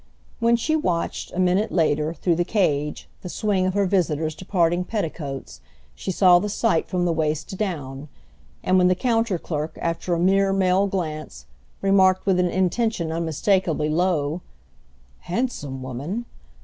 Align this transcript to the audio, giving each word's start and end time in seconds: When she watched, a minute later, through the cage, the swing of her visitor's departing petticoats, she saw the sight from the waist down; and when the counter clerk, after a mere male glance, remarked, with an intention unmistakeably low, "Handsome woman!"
When 0.39 0.55
she 0.55 0.75
watched, 0.75 1.31
a 1.31 1.37
minute 1.37 1.71
later, 1.71 2.11
through 2.15 2.33
the 2.33 2.43
cage, 2.43 3.07
the 3.21 3.29
swing 3.29 3.67
of 3.67 3.75
her 3.75 3.85
visitor's 3.85 4.33
departing 4.33 4.83
petticoats, 4.83 5.61
she 5.93 6.09
saw 6.09 6.39
the 6.39 6.49
sight 6.49 6.87
from 6.87 7.05
the 7.05 7.13
waist 7.13 7.55
down; 7.55 8.07
and 8.63 8.79
when 8.79 8.87
the 8.87 8.95
counter 8.95 9.37
clerk, 9.37 9.77
after 9.79 10.15
a 10.15 10.19
mere 10.19 10.51
male 10.53 10.87
glance, 10.87 11.45
remarked, 11.83 12.25
with 12.25 12.39
an 12.39 12.47
intention 12.49 13.11
unmistakeably 13.11 13.89
low, 13.89 14.41
"Handsome 15.19 15.83
woman!" 15.83 16.25